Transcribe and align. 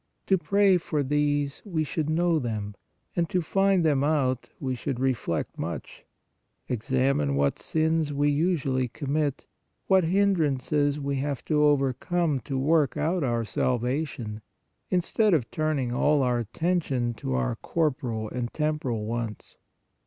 To 0.25 0.35
pray 0.35 0.77
for 0.79 1.03
these 1.03 1.61
we 1.63 1.83
should 1.83 2.09
know 2.09 2.39
them, 2.39 2.73
and 3.15 3.29
to 3.29 3.39
find 3.39 3.85
them 3.85 4.03
out 4.03 4.49
we 4.59 4.73
should 4.73 4.99
reflect 4.99 5.59
much, 5.59 6.05
examine 6.67 7.35
what 7.35 7.59
sins 7.59 8.11
we 8.11 8.27
usually 8.31 8.87
commit, 8.87 9.45
what 9.85 10.03
hindrances 10.03 10.99
we 10.99 11.17
have 11.17 11.45
to 11.45 11.63
overcome 11.63 12.39
to 12.45 12.57
work 12.57 12.97
out 12.97 13.23
our 13.23 13.45
salvation, 13.45 14.41
instead 14.89 15.35
of 15.35 15.51
turning 15.51 15.91
all 15.93 16.23
our 16.23 16.39
attention 16.39 17.13
to 17.13 17.35
our 17.35 17.55
corporal 17.57 18.27
and 18.27 18.51
temporal 18.51 19.05
wants. 19.05 19.55